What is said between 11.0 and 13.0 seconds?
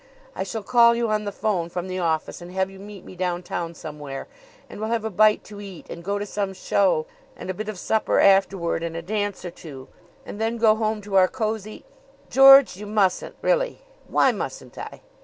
to our cozy" "George, you